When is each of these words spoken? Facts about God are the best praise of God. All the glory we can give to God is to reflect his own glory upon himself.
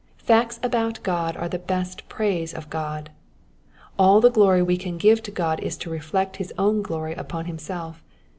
Facts 0.17 0.59
about 0.63 0.99
God 1.03 1.37
are 1.37 1.47
the 1.47 1.59
best 1.59 2.09
praise 2.09 2.55
of 2.55 2.71
God. 2.71 3.11
All 3.99 4.19
the 4.19 4.31
glory 4.31 4.63
we 4.63 4.75
can 4.75 4.97
give 4.97 5.21
to 5.21 5.29
God 5.29 5.59
is 5.59 5.77
to 5.77 5.91
reflect 5.91 6.37
his 6.37 6.51
own 6.57 6.81
glory 6.81 7.13
upon 7.13 7.45
himself. 7.45 8.01